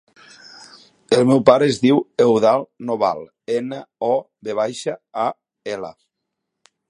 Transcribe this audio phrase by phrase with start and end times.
[1.17, 3.21] El meu pare es diu Eudald Noval:
[3.59, 4.11] ena, o,
[4.47, 4.95] ve baixa,
[5.27, 5.27] a,
[5.75, 5.93] ela.